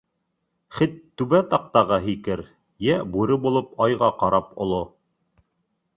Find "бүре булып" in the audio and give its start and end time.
3.17-3.71